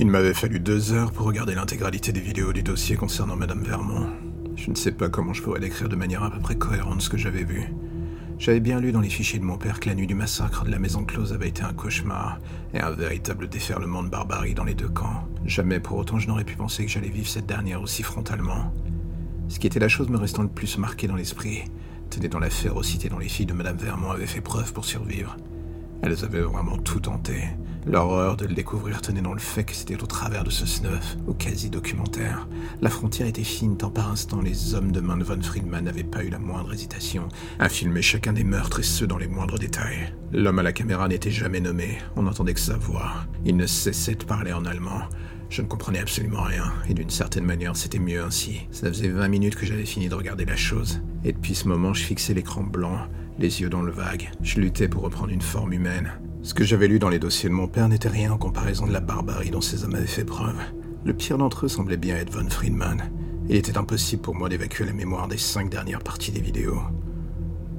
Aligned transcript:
Il 0.00 0.06
m'avait 0.06 0.32
fallu 0.32 0.60
deux 0.60 0.94
heures 0.94 1.12
pour 1.12 1.26
regarder 1.26 1.54
l'intégralité 1.54 2.10
des 2.10 2.22
vidéos 2.22 2.54
du 2.54 2.62
dossier 2.62 2.96
concernant 2.96 3.36
Madame 3.36 3.62
Vermont. 3.62 4.06
Je 4.56 4.70
ne 4.70 4.74
sais 4.74 4.92
pas 4.92 5.10
comment 5.10 5.34
je 5.34 5.42
pourrais 5.42 5.60
décrire 5.60 5.90
de 5.90 5.94
manière 5.94 6.22
à 6.22 6.30
peu 6.30 6.40
près 6.40 6.56
cohérente 6.56 7.02
ce 7.02 7.10
que 7.10 7.18
j'avais 7.18 7.44
vu. 7.44 7.70
J'avais 8.38 8.60
bien 8.60 8.80
lu 8.80 8.92
dans 8.92 9.02
les 9.02 9.10
fichiers 9.10 9.38
de 9.38 9.44
mon 9.44 9.58
père 9.58 9.78
que 9.78 9.90
la 9.90 9.94
nuit 9.94 10.06
du 10.06 10.14
massacre 10.14 10.64
de 10.64 10.70
la 10.70 10.78
maison 10.78 11.04
close 11.04 11.34
avait 11.34 11.50
été 11.50 11.64
un 11.64 11.74
cauchemar 11.74 12.40
et 12.72 12.80
un 12.80 12.92
véritable 12.92 13.46
déferlement 13.46 14.02
de 14.02 14.08
barbarie 14.08 14.54
dans 14.54 14.64
les 14.64 14.72
deux 14.72 14.88
camps. 14.88 15.28
Jamais 15.44 15.80
pour 15.80 15.98
autant 15.98 16.18
je 16.18 16.28
n'aurais 16.28 16.44
pu 16.44 16.56
penser 16.56 16.86
que 16.86 16.90
j'allais 16.90 17.10
vivre 17.10 17.28
cette 17.28 17.44
dernière 17.44 17.82
aussi 17.82 18.02
frontalement. 18.02 18.72
Ce 19.48 19.58
qui 19.58 19.66
était 19.66 19.80
la 19.80 19.88
chose 19.88 20.08
me 20.08 20.16
restant 20.16 20.44
le 20.44 20.48
plus 20.48 20.78
marquée 20.78 21.08
dans 21.08 21.16
l'esprit, 21.16 21.64
tenait 22.08 22.28
dans 22.28 22.38
la 22.38 22.48
férocité 22.48 23.10
dont 23.10 23.18
les 23.18 23.28
filles 23.28 23.44
de 23.44 23.52
Madame 23.52 23.76
Vermont 23.76 24.12
avaient 24.12 24.26
fait 24.26 24.40
preuve 24.40 24.72
pour 24.72 24.86
survivre. 24.86 25.36
Elles 26.02 26.24
avaient 26.24 26.40
vraiment 26.40 26.78
tout 26.78 27.00
tenté, 27.00 27.42
L'horreur 27.86 28.36
de 28.36 28.44
le 28.44 28.54
découvrir 28.54 29.00
tenait 29.00 29.22
dans 29.22 29.32
le 29.32 29.40
fait 29.40 29.64
que 29.64 29.74
c'était 29.74 30.02
au 30.02 30.06
travers 30.06 30.44
de 30.44 30.50
ce 30.50 30.66
snuff, 30.66 31.16
au 31.26 31.32
quasi-documentaire. 31.32 32.46
La 32.82 32.90
frontière 32.90 33.26
était 33.26 33.42
fine 33.42 33.78
tant 33.78 33.90
par 33.90 34.10
instant 34.10 34.42
les 34.42 34.74
hommes 34.74 34.92
de 34.92 35.00
main 35.00 35.16
de 35.16 35.24
Von 35.24 35.40
Friedman 35.40 35.84
n'avaient 35.84 36.04
pas 36.04 36.22
eu 36.22 36.28
la 36.28 36.38
moindre 36.38 36.74
hésitation 36.74 37.28
à 37.58 37.70
filmer 37.70 38.02
chacun 38.02 38.34
des 38.34 38.44
meurtres 38.44 38.80
et 38.80 38.84
ce 38.84 39.06
dans 39.06 39.16
les 39.16 39.28
moindres 39.28 39.58
détails. 39.58 40.12
L'homme 40.32 40.58
à 40.58 40.62
la 40.62 40.72
caméra 40.72 41.08
n'était 41.08 41.30
jamais 41.30 41.60
nommé, 41.60 41.98
on 42.16 42.22
n'entendait 42.22 42.54
que 42.54 42.60
sa 42.60 42.76
voix. 42.76 43.12
Il 43.46 43.56
ne 43.56 43.66
cessait 43.66 44.14
de 44.14 44.24
parler 44.24 44.52
en 44.52 44.66
allemand. 44.66 45.00
Je 45.48 45.62
ne 45.62 45.66
comprenais 45.66 45.98
absolument 45.98 46.42
rien, 46.42 46.72
et 46.88 46.94
d'une 46.94 47.10
certaine 47.10 47.44
manière 47.44 47.76
c'était 47.76 47.98
mieux 47.98 48.22
ainsi. 48.22 48.68
Ça 48.70 48.88
faisait 48.88 49.08
20 49.08 49.26
minutes 49.28 49.56
que 49.56 49.66
j'avais 49.66 49.86
fini 49.86 50.08
de 50.08 50.14
regarder 50.14 50.44
la 50.44 50.54
chose, 50.54 51.00
et 51.24 51.32
depuis 51.32 51.54
ce 51.54 51.66
moment 51.66 51.92
je 51.92 52.04
fixais 52.04 52.34
l'écran 52.34 52.62
blanc, 52.62 53.08
les 53.40 53.62
yeux 53.62 53.70
dans 53.70 53.82
le 53.82 53.90
vague. 53.90 54.30
Je 54.42 54.60
luttais 54.60 54.88
pour 54.88 55.02
reprendre 55.02 55.32
une 55.32 55.40
forme 55.40 55.72
humaine. 55.72 56.12
Ce 56.42 56.52
que 56.52 56.64
j'avais 56.64 56.88
lu 56.88 56.98
dans 56.98 57.08
les 57.08 57.18
dossiers 57.18 57.48
de 57.48 57.54
mon 57.54 57.68
père 57.68 57.88
n'était 57.88 58.08
rien 58.08 58.32
en 58.32 58.38
comparaison 58.38 58.86
de 58.86 58.92
la 58.92 59.00
barbarie 59.00 59.50
dont 59.50 59.62
ces 59.62 59.82
hommes 59.82 59.94
avaient 59.94 60.06
fait 60.06 60.24
preuve. 60.24 60.58
Le 61.04 61.14
pire 61.14 61.38
d'entre 61.38 61.64
eux 61.64 61.68
semblait 61.68 61.96
bien 61.96 62.16
être 62.16 62.32
Von 62.32 62.50
Friedman. 62.50 63.10
Il 63.48 63.56
était 63.56 63.78
impossible 63.78 64.22
pour 64.22 64.34
moi 64.34 64.50
d'évacuer 64.50 64.84
la 64.84 64.92
mémoire 64.92 65.26
des 65.26 65.38
cinq 65.38 65.70
dernières 65.70 66.02
parties 66.02 66.32
des 66.32 66.40
vidéos. 66.40 66.80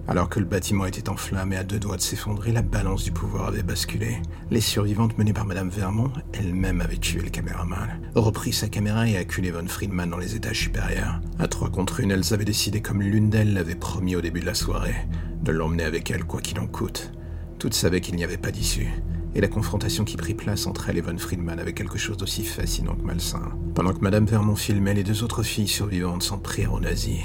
Alors 0.08 0.30
que 0.30 0.40
le 0.40 0.46
bâtiment 0.46 0.88
était 0.88 1.10
en 1.10 1.16
flammes 1.16 1.54
et 1.54 1.58
à 1.58 1.64
deux 1.64 1.80
doigts 1.80 1.96
de 1.96 2.02
s'effondrer, 2.02 2.52
la 2.52 2.64
balance 2.64 3.04
du 3.04 3.12
pouvoir 3.12 3.48
avait 3.48 3.62
basculé. 3.62 4.18
Les 4.50 4.62
survivantes 4.62 5.18
menées 5.20 5.32
par 5.32 5.46
Madame 5.46 5.70
Vermont, 5.70 6.12
elle-même 6.34 6.82
avait 6.82 6.98
tué 6.98 7.22
le 7.22 7.30
caméraman, 7.30 8.02
repris 8.16 8.52
sa 8.52 8.68
caméra 8.68 9.08
et 9.08 9.16
acculé 9.16 9.52
Von 9.52 9.68
Friedman 9.68 10.10
dans 10.10 10.18
les 10.18 10.36
étages 10.36 10.60
supérieurs. 10.60 11.22
À 11.38 11.48
trois 11.48 11.70
contre 11.70 12.00
une, 12.00 12.10
elles 12.10 12.34
avaient 12.34 12.46
décidé, 12.46 12.82
comme 12.82 13.04
l'une 13.04 13.30
d'elles 13.30 13.54
l'avait 13.54 13.76
promis 13.76 14.16
au 14.16 14.22
début 14.22 14.40
de 14.40 14.48
la 14.48 14.56
soirée, 14.56 14.96
de 15.44 15.52
l'emmener 15.52 15.84
avec 15.84 16.12
elle 16.12 16.24
quoi 16.24 16.42
qu'il 16.42 16.60
en 16.60 16.68
coûte. 16.68 17.12
Toutes 17.60 17.74
savaient 17.74 18.02
qu'il 18.02 18.16
n'y 18.16 18.24
avait 18.24 18.38
pas 18.38 18.52
d'issue, 18.52 18.92
et 19.34 19.42
la 19.42 19.48
confrontation 19.48 20.04
qui 20.04 20.18
prit 20.18 20.34
place 20.34 20.68
entre 20.68 20.90
elle 20.90 20.98
et 20.98 21.02
Von 21.02 21.18
Friedman 21.18 21.60
avait 21.60 21.74
quelque 21.74 21.98
chose 21.98 22.18
d'aussi 22.18 22.44
fascinant 22.44 22.96
que 22.96 23.04
malsain. 23.04 23.52
Pendant 23.76 23.94
que 23.94 24.02
Madame 24.02 24.26
Vermont 24.26 24.56
filmait, 24.56 24.94
les 24.94 25.04
deux 25.04 25.24
autres 25.24 25.44
filles 25.44 25.68
survivantes 25.68 26.24
s'en 26.24 26.38
prirent 26.38 26.74
aux 26.74 26.80
nazis. 26.80 27.22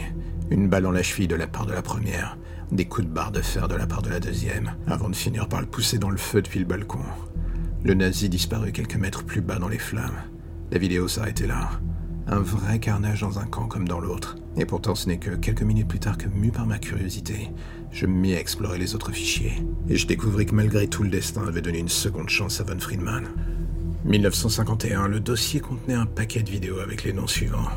Une 0.50 0.69
balle 0.69 0.86
en 0.86 0.92
la 0.92 1.03
cheville 1.03 1.28
de 1.28 1.34
la 1.34 1.47
part 1.47 1.67
de 1.67 1.73
la 1.73 1.83
première, 1.83 2.39
des 2.70 2.84
coups 2.84 3.06
de 3.06 3.12
barre 3.12 3.33
de 3.33 3.41
fer 3.41 3.69
de 3.69 3.75
la 3.75 3.86
part 3.86 4.03
de 4.03 4.11
la 4.11 4.20
deuxième, 4.20 4.75
avant 4.86 5.08
de 5.08 5.17
finir 5.17 5.48
par 5.48 5.61
le 5.61 5.67
pousser 5.67 5.98
dans 5.98 6.11
le 6.11 6.17
feu 6.17 6.42
depuis 6.42 6.61
le 6.61 6.67
balcon. 6.67 7.01
Le 7.84 7.95
nazi 7.95 8.28
disparut 8.28 8.73
quelques 8.73 8.97
mètres 8.97 9.25
plus 9.25 9.41
bas 9.41 9.58
dans 9.58 9.69
les 9.69 9.78
flammes. 9.78 10.23
La 10.70 10.78
vidéo 10.78 11.08
s'arrêtait 11.08 11.47
là. 11.47 11.70
Un 12.29 12.41
vrai 12.41 12.81
carnage 12.81 13.21
dans 13.21 13.39
un 13.39 13.47
camp 13.47 13.69
comme 13.69 13.87
dans 13.87 14.01
l'autre. 14.01 14.37
Et 14.57 14.65
pourtant 14.65 14.97
ce 14.97 15.09
n'est 15.09 15.19
que 15.19 15.37
quelques 15.37 15.63
minutes 15.63 15.87
plus 15.87 16.01
tard 16.01 16.19
que, 16.19 16.29
mu 16.29 16.51
par 16.51 16.67
ma 16.67 16.79
curiosité, 16.79 17.51
je 17.93 18.07
me 18.07 18.13
mis 18.13 18.35
à 18.35 18.41
explorer 18.41 18.79
les 18.79 18.97
autres 18.97 19.13
fichiers, 19.13 19.63
et 19.89 19.97
je 19.97 20.09
découvris 20.09 20.47
que 20.47 20.55
malgré 20.55 20.89
tout 20.89 21.05
le 21.05 21.09
destin 21.09 21.47
avait 21.47 21.63
donné 21.63 21.79
une 21.79 21.89
seconde 21.89 22.29
chance 22.29 22.61
à 22.61 22.65
Von 22.65 22.81
Friedman. 22.81 23.29
1951, 24.05 25.07
le 25.07 25.21
dossier 25.21 25.61
contenait 25.61 25.95
un 25.95 26.07
paquet 26.07 26.43
de 26.43 26.51
vidéos 26.51 26.81
avec 26.81 27.05
les 27.05 27.13
noms 27.13 27.29
suivants. 27.29 27.69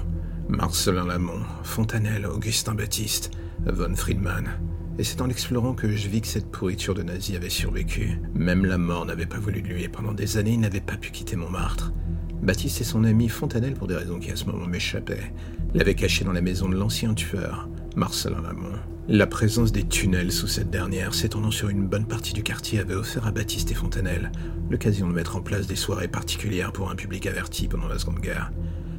Marcelin 0.47 1.05
Lamont, 1.05 1.43
Fontanelle, 1.63 2.25
Augustin 2.25 2.73
Baptiste, 2.73 3.29
Von 3.65 3.95
Friedman. 3.95 4.49
Et 4.97 5.03
c'est 5.03 5.21
en 5.21 5.27
l'explorant 5.27 5.73
que 5.73 5.95
je 5.95 6.09
vis 6.09 6.21
que 6.21 6.27
cette 6.27 6.51
pourriture 6.51 6.95
de 6.95 7.03
nazi 7.03 7.35
avait 7.35 7.49
survécu. 7.49 8.19
Même 8.33 8.65
la 8.65 8.79
mort 8.79 9.05
n'avait 9.05 9.27
pas 9.27 9.39
voulu 9.39 9.61
de 9.61 9.67
lui 9.67 9.83
et 9.83 9.89
pendant 9.89 10.11
des 10.11 10.37
années 10.37 10.53
il 10.53 10.59
n'avait 10.59 10.81
pas 10.81 10.97
pu 10.97 11.11
quitter 11.11 11.35
Montmartre. 11.35 11.93
Baptiste 12.41 12.81
et 12.81 12.85
son 12.85 13.03
ami 13.03 13.27
Fontanelle, 13.27 13.73
pour 13.73 13.87
des 13.87 13.95
raisons 13.95 14.17
qui 14.17 14.31
à 14.31 14.35
ce 14.35 14.45
moment 14.45 14.65
m'échappaient, 14.65 15.33
l'avaient 15.73 15.95
caché 15.95 16.23
dans 16.23 16.31
la 16.31 16.41
maison 16.41 16.69
de 16.69 16.75
l'ancien 16.75 17.13
tueur, 17.13 17.67
Marcelin 17.95 18.41
Lamont. 18.41 18.79
La 19.09 19.27
présence 19.27 19.71
des 19.71 19.83
tunnels 19.83 20.31
sous 20.31 20.47
cette 20.47 20.69
dernière, 20.69 21.13
s'étendant 21.13 21.51
sur 21.51 21.69
une 21.69 21.87
bonne 21.87 22.05
partie 22.05 22.33
du 22.33 22.43
quartier, 22.43 22.79
avait 22.79 22.95
offert 22.95 23.27
à 23.27 23.31
Baptiste 23.31 23.71
et 23.71 23.75
Fontanelle 23.75 24.31
l'occasion 24.69 25.07
de 25.07 25.13
mettre 25.13 25.35
en 25.35 25.41
place 25.41 25.67
des 25.67 25.75
soirées 25.75 26.07
particulières 26.07 26.71
pour 26.71 26.89
un 26.89 26.95
public 26.95 27.25
averti 27.25 27.67
pendant 27.67 27.87
la 27.87 27.99
Seconde 27.99 28.19
Guerre. 28.19 28.51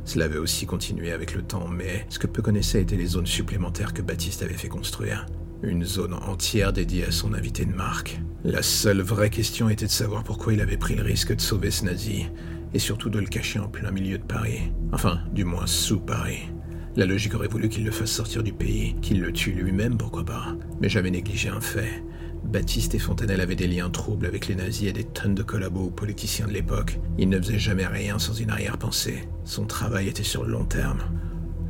Cela 0.05 0.27
avait 0.27 0.39
aussi 0.39 0.67
continué 0.67 1.13
avec 1.13 1.35
le 1.35 1.43
temps, 1.43 1.69
mais 1.69 2.07
ce 2.09 2.19
que 2.19 2.27
peu 2.27 2.43
connaissaient 2.43 2.83
étaient 2.83 2.97
les 2.97 3.07
zones 3.07 3.27
supplémentaires 3.27 3.95
que 3.95 4.03
Baptiste 4.03 4.43
avait 4.43 4.55
fait 4.55 4.69
construire. 4.69 5.27
Une 5.63 5.85
zone 5.85 6.15
entière 6.15 6.73
dédiée 6.73 7.05
à 7.05 7.13
son 7.13 7.33
invité 7.33 7.65
de 7.65 7.73
marque. 7.73 8.21
La 8.45 8.63
seule 8.63 9.03
vraie 9.03 9.31
question 9.31 9.69
était 9.69 9.87
de 9.87 9.91
savoir 9.91 10.25
pourquoi 10.25 10.53
il 10.53 10.61
avait 10.61 10.79
pris 10.79 10.97
le 10.97 11.03
risque 11.03 11.35
de 11.37 11.41
sauver 11.41 11.71
ce 11.71 11.85
nazi, 11.85 12.27
et 12.75 12.79
surtout 12.79 13.11
de 13.11 13.19
le 13.19 13.27
cacher 13.27 13.59
en 13.59 13.69
plein 13.69 13.91
milieu 13.91 14.19
de 14.19 14.25
Paris. 14.25 14.73
Enfin, 14.93 15.21
du 15.33 15.45
moins 15.45 15.67
sous 15.67 16.01
Paris. 16.01 16.51
La 16.97 17.07
logique 17.07 17.35
aurait 17.35 17.49
voulu 17.49 17.69
qu'il 17.69 17.85
le 17.85 17.91
fasse 17.91 18.11
sortir 18.11 18.43
du 18.43 18.53
pays, 18.53 18.97
qu'il 19.01 19.21
le 19.21 19.33
tue 19.33 19.53
lui-même, 19.53 19.97
pourquoi 19.97 20.25
pas. 20.25 20.57
Mais 20.81 20.89
j'avais 20.89 21.11
négligé 21.11 21.49
un 21.49 21.61
fait. 21.61 22.03
Baptiste 22.45 22.95
et 22.95 22.99
Fontanelle 22.99 23.41
avaient 23.41 23.55
des 23.55 23.69
liens 23.69 23.91
troubles 23.91 24.27
avec 24.27 24.49
les 24.49 24.57
nazis 24.57 24.89
et 24.89 24.93
des 24.93 25.05
tonnes 25.05 25.35
de 25.35 25.43
collabos 25.43 25.91
politiciens 25.91 26.49
de 26.49 26.53
l'époque. 26.53 26.99
Il 27.19 27.29
ne 27.29 27.39
faisait 27.39 27.59
jamais 27.59 27.87
rien 27.87 28.19
sans 28.19 28.35
une 28.35 28.51
arrière-pensée. 28.51 29.29
Son 29.45 29.67
travail 29.67 30.09
était 30.09 30.25
sur 30.25 30.45
le 30.45 30.53
long 30.53 30.65
terme. 30.65 31.01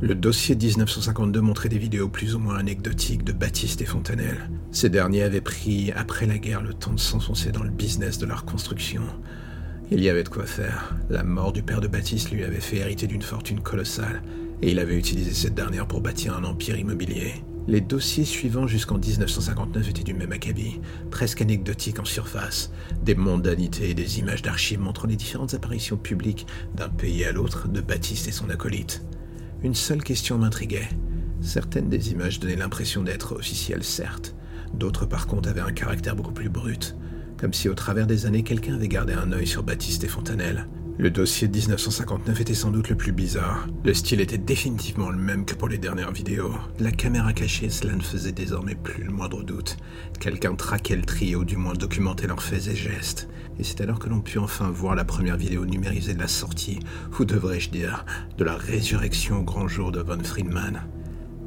Le 0.01 0.15
dossier 0.15 0.55
de 0.55 0.65
1952 0.65 1.41
montrait 1.41 1.69
des 1.69 1.77
vidéos 1.77 2.09
plus 2.09 2.33
ou 2.33 2.39
moins 2.39 2.57
anecdotiques 2.57 3.23
de 3.23 3.33
Baptiste 3.33 3.81
et 3.81 3.85
Fontanelle. 3.85 4.49
Ces 4.71 4.89
derniers 4.89 5.21
avaient 5.21 5.41
pris, 5.41 5.91
après 5.91 6.25
la 6.25 6.39
guerre, 6.39 6.63
le 6.63 6.73
temps 6.73 6.93
de 6.93 6.99
s'enfoncer 6.99 7.51
dans 7.51 7.61
le 7.61 7.69
business 7.69 8.17
de 8.17 8.25
la 8.25 8.35
reconstruction. 8.35 9.03
Il 9.93 10.01
y 10.01 10.07
avait 10.07 10.23
de 10.23 10.29
quoi 10.29 10.45
faire. 10.45 10.95
La 11.09 11.21
mort 11.21 11.51
du 11.51 11.63
père 11.63 11.81
de 11.81 11.87
Baptiste 11.89 12.31
lui 12.31 12.45
avait 12.45 12.61
fait 12.61 12.77
hériter 12.77 13.07
d'une 13.07 13.21
fortune 13.21 13.59
colossale, 13.59 14.23
et 14.61 14.71
il 14.71 14.79
avait 14.79 14.97
utilisé 14.97 15.33
cette 15.33 15.53
dernière 15.53 15.85
pour 15.85 15.99
bâtir 15.99 16.33
un 16.33 16.45
empire 16.45 16.79
immobilier. 16.79 17.43
Les 17.67 17.81
dossiers 17.81 18.23
suivants 18.23 18.67
jusqu'en 18.67 18.97
1959 18.97 19.89
étaient 19.89 20.03
du 20.03 20.13
même 20.13 20.31
acabit, 20.31 20.79
presque 21.11 21.41
anecdotiques 21.41 21.99
en 21.99 22.05
surface, 22.05 22.71
des 23.03 23.15
mondanités 23.15 23.89
et 23.89 23.93
des 23.93 24.19
images 24.19 24.41
d'archives 24.41 24.79
montrant 24.79 25.09
les 25.09 25.17
différentes 25.17 25.55
apparitions 25.55 25.97
publiques 25.97 26.47
d'un 26.73 26.89
pays 26.89 27.25
à 27.25 27.33
l'autre 27.33 27.67
de 27.67 27.81
Baptiste 27.81 28.29
et 28.29 28.31
son 28.31 28.49
acolyte. 28.49 29.03
Une 29.61 29.75
seule 29.75 30.03
question 30.03 30.37
m'intriguait. 30.37 30.87
Certaines 31.41 31.89
des 31.89 32.13
images 32.13 32.39
donnaient 32.39 32.55
l'impression 32.55 33.03
d'être 33.03 33.35
officielles, 33.35 33.83
certes, 33.83 34.35
d'autres 34.73 35.05
par 35.05 35.27
contre 35.27 35.49
avaient 35.49 35.59
un 35.59 35.73
caractère 35.73 36.15
beaucoup 36.15 36.31
plus 36.31 36.49
brut, 36.49 36.95
comme 37.41 37.53
si 37.53 37.67
au 37.67 37.73
travers 37.73 38.05
des 38.05 38.27
années 38.27 38.43
quelqu'un 38.43 38.75
avait 38.75 38.87
gardé 38.87 39.13
un 39.13 39.31
œil 39.31 39.47
sur 39.47 39.63
Baptiste 39.63 40.03
et 40.03 40.07
Fontanelle. 40.07 40.67
Le 40.99 41.09
dossier 41.09 41.47
de 41.47 41.57
1959 41.57 42.41
était 42.41 42.53
sans 42.53 42.69
doute 42.69 42.89
le 42.89 42.95
plus 42.95 43.11
bizarre. 43.11 43.67
Le 43.83 43.95
style 43.95 44.21
était 44.21 44.37
définitivement 44.37 45.09
le 45.09 45.17
même 45.17 45.45
que 45.45 45.55
pour 45.55 45.67
les 45.67 45.79
dernières 45.79 46.11
vidéos. 46.11 46.53
La 46.79 46.91
caméra 46.91 47.33
cachée, 47.33 47.71
cela 47.71 47.95
ne 47.95 48.01
faisait 48.03 48.31
désormais 48.31 48.75
plus 48.75 49.05
le 49.05 49.11
moindre 49.11 49.41
doute. 49.41 49.77
Quelqu'un 50.19 50.53
traquait 50.53 50.95
le 50.95 51.01
trio, 51.01 51.43
du 51.43 51.57
moins 51.57 51.73
documentait 51.73 52.27
leurs 52.27 52.43
faits 52.43 52.67
et 52.67 52.75
gestes. 52.75 53.27
Et 53.57 53.63
c'est 53.63 53.81
alors 53.81 53.97
que 53.97 54.09
l'on 54.09 54.21
put 54.21 54.37
enfin 54.37 54.69
voir 54.69 54.93
la 54.93 55.05
première 55.05 55.37
vidéo 55.37 55.65
numérisée 55.65 56.13
de 56.13 56.19
la 56.19 56.27
sortie, 56.27 56.79
ou 57.19 57.25
devrais-je 57.25 57.71
dire, 57.71 58.05
de 58.37 58.43
la 58.43 58.55
résurrection 58.55 59.39
au 59.39 59.43
grand 59.43 59.67
jour 59.67 59.91
de 59.91 60.01
Von 60.01 60.23
Friedman. 60.23 60.83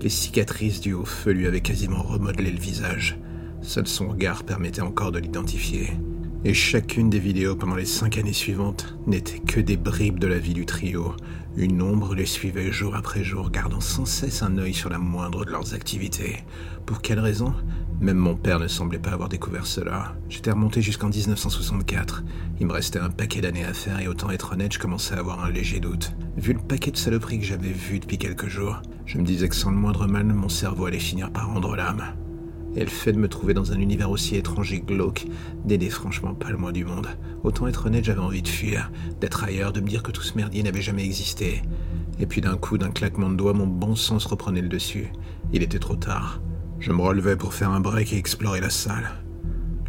Les 0.00 0.08
cicatrices 0.08 0.80
dues 0.80 0.94
au 0.94 1.04
feu 1.04 1.30
lui 1.30 1.46
avaient 1.46 1.60
quasiment 1.60 2.02
remodelé 2.02 2.50
le 2.50 2.58
visage. 2.58 3.16
Seul 3.64 3.88
son 3.88 4.08
regard 4.08 4.44
permettait 4.44 4.82
encore 4.82 5.10
de 5.10 5.18
l'identifier 5.18 5.90
et 6.44 6.52
chacune 6.52 7.08
des 7.08 7.18
vidéos 7.18 7.56
pendant 7.56 7.74
les 7.74 7.86
cinq 7.86 8.18
années 8.18 8.34
suivantes 8.34 8.94
n'était 9.06 9.38
que 9.38 9.60
des 9.60 9.78
bribes 9.78 10.18
de 10.18 10.26
la 10.26 10.38
vie 10.38 10.52
du 10.52 10.66
trio. 10.66 11.14
Une 11.56 11.80
ombre 11.80 12.14
les 12.14 12.26
suivait 12.26 12.70
jour 12.70 12.96
après 12.96 13.24
jour, 13.24 13.50
gardant 13.50 13.80
sans 13.80 14.04
cesse 14.04 14.42
un 14.42 14.58
œil 14.58 14.74
sur 14.74 14.90
la 14.90 14.98
moindre 14.98 15.46
de 15.46 15.50
leurs 15.50 15.72
activités. 15.72 16.44
Pour 16.84 17.00
quelle 17.00 17.20
raison? 17.20 17.54
Même 18.00 18.18
mon 18.18 18.36
père 18.36 18.60
ne 18.60 18.68
semblait 18.68 18.98
pas 18.98 19.12
avoir 19.12 19.30
découvert 19.30 19.66
cela. 19.66 20.14
J'étais 20.28 20.50
remonté 20.50 20.82
jusqu'en 20.82 21.08
1964. 21.08 22.24
Il 22.60 22.66
me 22.66 22.72
restait 22.72 22.98
un 22.98 23.10
paquet 23.10 23.40
d'années 23.40 23.64
à 23.64 23.72
faire 23.72 24.00
et 24.00 24.08
autant 24.08 24.30
être 24.30 24.52
honnête, 24.52 24.74
je 24.74 24.78
commençais 24.78 25.14
à 25.14 25.20
avoir 25.20 25.42
un 25.42 25.50
léger 25.50 25.80
doute. 25.80 26.12
Vu 26.36 26.52
le 26.52 26.58
paquet 26.60 26.90
de 26.90 26.98
saloperies 26.98 27.38
que 27.38 27.46
j'avais 27.46 27.72
vu 27.72 28.00
depuis 28.00 28.18
quelques 28.18 28.48
jours, 28.48 28.82
je 29.06 29.16
me 29.16 29.24
disais 29.24 29.48
que 29.48 29.56
sans 29.56 29.70
le 29.70 29.78
moindre 29.78 30.06
mal, 30.06 30.26
mon 30.26 30.50
cerveau 30.50 30.84
allait 30.84 30.98
finir 30.98 31.30
par 31.30 31.46
rendre 31.46 31.74
l'âme. 31.74 32.02
Et 32.76 32.80
le 32.80 32.86
fait 32.86 33.12
de 33.12 33.18
me 33.18 33.28
trouver 33.28 33.54
dans 33.54 33.72
un 33.72 33.78
univers 33.78 34.10
aussi 34.10 34.36
étrange 34.36 34.72
et 34.72 34.80
glauque 34.80 35.26
n'aidait 35.64 35.90
franchement 35.90 36.34
pas 36.34 36.50
le 36.50 36.56
moins 36.56 36.72
du 36.72 36.84
monde. 36.84 37.08
Autant 37.44 37.66
être 37.66 37.86
honnête, 37.86 38.04
j'avais 38.04 38.20
envie 38.20 38.42
de 38.42 38.48
fuir, 38.48 38.90
d'être 39.20 39.44
ailleurs, 39.44 39.72
de 39.72 39.80
me 39.80 39.88
dire 39.88 40.02
que 40.02 40.10
tout 40.10 40.22
ce 40.22 40.36
merdier 40.36 40.62
n'avait 40.62 40.82
jamais 40.82 41.04
existé. 41.04 41.62
Et 42.18 42.26
puis 42.26 42.40
d'un 42.40 42.56
coup, 42.56 42.78
d'un 42.78 42.90
claquement 42.90 43.30
de 43.30 43.36
doigts, 43.36 43.52
mon 43.52 43.66
bon 43.66 43.94
sens 43.94 44.24
reprenait 44.26 44.62
le 44.62 44.68
dessus. 44.68 45.12
Il 45.52 45.62
était 45.62 45.78
trop 45.78 45.96
tard. 45.96 46.40
Je 46.80 46.92
me 46.92 47.00
relevais 47.00 47.36
pour 47.36 47.54
faire 47.54 47.70
un 47.70 47.80
break 47.80 48.12
et 48.12 48.18
explorer 48.18 48.60
la 48.60 48.70
salle. 48.70 49.10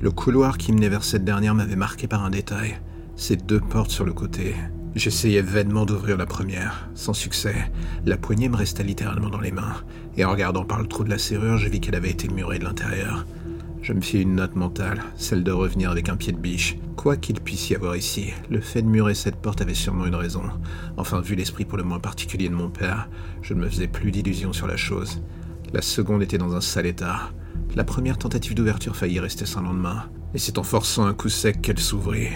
Le 0.01 0.11
couloir 0.11 0.57
qui 0.57 0.71
menait 0.71 0.89
vers 0.89 1.03
cette 1.03 1.25
dernière 1.25 1.55
m'avait 1.55 1.75
marqué 1.75 2.07
par 2.07 2.23
un 2.23 2.29
détail. 2.29 2.79
Ces 3.15 3.35
deux 3.35 3.59
portes 3.59 3.91
sur 3.91 4.05
le 4.05 4.13
côté. 4.13 4.55
J'essayais 4.95 5.41
vainement 5.41 5.85
d'ouvrir 5.85 6.15
la 6.15 6.25
première, 6.25 6.87
sans 6.95 7.13
succès. 7.13 7.69
La 8.05 8.15
poignée 8.15 8.47
me 8.47 8.55
resta 8.55 8.81
littéralement 8.81 9.29
dans 9.29 9.41
les 9.41 9.51
mains, 9.51 9.75
et 10.15 10.23
en 10.23 10.31
regardant 10.31 10.63
par 10.63 10.81
le 10.81 10.87
trou 10.87 11.03
de 11.03 11.09
la 11.09 11.17
serrure, 11.17 11.57
je 11.57 11.67
vis 11.67 11.81
qu'elle 11.81 11.95
avait 11.95 12.11
été 12.11 12.29
murée 12.29 12.59
de 12.59 12.63
l'intérieur. 12.63 13.25
Je 13.81 13.91
me 13.91 13.99
fis 13.99 14.21
une 14.21 14.35
note 14.35 14.55
mentale, 14.55 15.03
celle 15.17 15.43
de 15.43 15.51
revenir 15.51 15.91
avec 15.91 16.07
un 16.07 16.15
pied 16.15 16.31
de 16.31 16.37
biche. 16.37 16.77
Quoi 16.95 17.17
qu'il 17.17 17.41
puisse 17.41 17.69
y 17.69 17.75
avoir 17.75 17.97
ici, 17.97 18.31
le 18.49 18.61
fait 18.61 18.83
de 18.83 18.87
murer 18.87 19.15
cette 19.15 19.35
porte 19.35 19.59
avait 19.59 19.73
sûrement 19.73 20.05
une 20.05 20.15
raison. 20.15 20.43
Enfin, 20.95 21.19
vu 21.19 21.35
l'esprit 21.35 21.65
pour 21.65 21.77
le 21.77 21.83
moins 21.83 21.99
particulier 21.99 22.47
de 22.47 22.55
mon 22.55 22.69
père, 22.69 23.09
je 23.41 23.53
ne 23.53 23.59
me 23.59 23.69
faisais 23.69 23.87
plus 23.87 24.11
d'illusions 24.11 24.53
sur 24.53 24.65
la 24.65 24.77
chose. 24.77 25.21
La 25.73 25.81
seconde 25.81 26.23
était 26.23 26.37
dans 26.37 26.55
un 26.55 26.61
sale 26.61 26.85
état. 26.85 27.31
La 27.75 27.83
première 27.83 28.17
tentative 28.17 28.55
d'ouverture 28.55 28.95
faillit 28.95 29.19
rester 29.19 29.45
sans 29.45 29.61
lendemain, 29.61 30.05
et 30.33 30.37
c'est 30.37 30.57
en 30.57 30.63
forçant 30.63 31.05
un 31.05 31.13
coup 31.13 31.27
sec 31.27 31.61
qu'elle 31.61 31.79
s'ouvrit. 31.79 32.29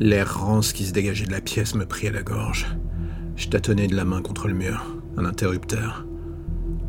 L'air 0.00 0.38
rance 0.38 0.72
qui 0.72 0.84
se 0.86 0.92
dégageait 0.92 1.26
de 1.26 1.32
la 1.32 1.40
pièce 1.40 1.74
me 1.74 1.84
prit 1.84 2.06
à 2.06 2.12
la 2.12 2.22
gorge. 2.22 2.66
Je 3.34 3.48
tâtonnais 3.48 3.88
de 3.88 3.96
la 3.96 4.04
main 4.04 4.22
contre 4.22 4.46
le 4.46 4.54
mur, 4.54 4.86
un 5.16 5.24
interrupteur. 5.24 6.06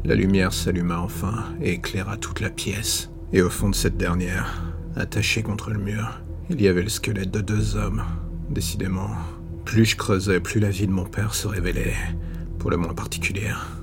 La 0.06 0.13
lumière 0.13 0.53
s'alluma 0.53 1.00
enfin 1.00 1.45
et 1.59 1.73
éclaira 1.73 2.17
toute 2.17 2.39
la 2.39 2.51
pièce. 2.51 3.09
Et 3.33 3.41
au 3.41 3.50
fond 3.50 3.69
de 3.69 3.75
cette 3.75 3.97
dernière, 3.97 4.63
attaché 4.95 5.41
contre 5.41 5.71
le 5.71 5.79
mur, 5.79 6.21
il 6.51 6.61
y 6.61 6.67
avait 6.67 6.83
le 6.83 6.89
squelette 6.89 7.31
de 7.31 7.41
deux 7.41 7.75
hommes. 7.75 8.03
Décidément, 8.51 9.09
plus 9.65 9.85
je 9.85 9.95
creusais, 9.97 10.39
plus 10.39 10.59
la 10.59 10.69
vie 10.69 10.88
de 10.88 10.91
mon 10.91 11.06
père 11.06 11.33
se 11.33 11.47
révélait, 11.47 11.95
pour 12.59 12.69
le 12.69 12.77
moins 12.77 12.94
particulière. 12.94 13.78